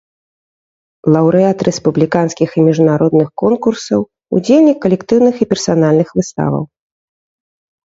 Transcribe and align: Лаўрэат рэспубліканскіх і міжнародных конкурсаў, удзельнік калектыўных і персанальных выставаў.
Лаўрэат 1.15 1.59
рэспубліканскіх 1.67 2.49
і 2.59 2.65
міжнародных 2.69 3.27
конкурсаў, 3.43 4.01
удзельнік 4.39 4.77
калектыўных 4.89 5.35
і 5.39 5.49
персанальных 5.55 6.07
выставаў. 6.23 6.63